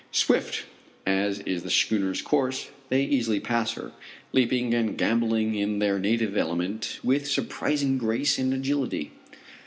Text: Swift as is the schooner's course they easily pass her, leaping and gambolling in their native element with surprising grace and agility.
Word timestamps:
Swift 0.11 0.63
as 1.05 1.41
is 1.41 1.61
the 1.61 1.69
schooner's 1.69 2.23
course 2.23 2.71
they 2.89 3.03
easily 3.03 3.39
pass 3.39 3.73
her, 3.73 3.91
leaping 4.33 4.73
and 4.73 4.97
gambolling 4.97 5.53
in 5.53 5.77
their 5.77 5.99
native 5.99 6.35
element 6.35 6.99
with 7.03 7.27
surprising 7.29 7.99
grace 7.99 8.39
and 8.39 8.51
agility. 8.51 9.11